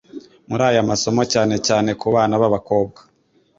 [0.47, 2.99] muri ayo masomo cyane cyane ku bana b'abakobwa